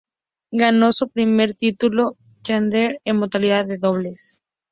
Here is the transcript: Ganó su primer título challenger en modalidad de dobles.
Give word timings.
Ganó 0.49 0.91
su 0.93 1.09
primer 1.09 1.53
título 1.53 2.17
challenger 2.41 2.99
en 3.05 3.17
modalidad 3.17 3.67
de 3.67 3.77
dobles. 3.77 4.41